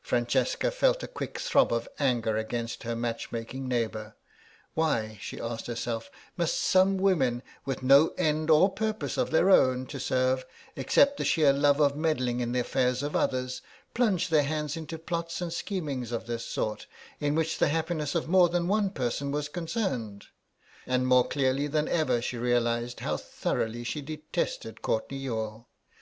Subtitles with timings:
[0.00, 4.16] Francesca felt a quick throb of anger against her match making neighbour;
[4.72, 9.84] why, she asked herself, must some women, with no end or purpose of their own
[9.84, 13.60] to serve, except the sheer love of meddling in the affairs of others,
[13.92, 16.86] plunge their hands into plots and schemings of this sort,
[17.20, 20.28] in which the happiness of more than one person was concerned?
[20.86, 25.66] And more clearly than ever she realised how thoroughly she detested Courtenay Youghal.